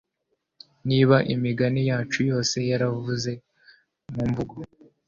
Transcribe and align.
niba 0.89 1.17
imigani 1.33 1.81
yacu 1.89 2.19
yose 2.29 2.55
yaravuzwe 2.69 3.33
mumvugo 4.15 4.55